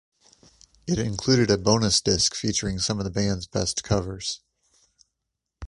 [0.87, 4.41] It included a bonus disc featuring some of the band's best covers.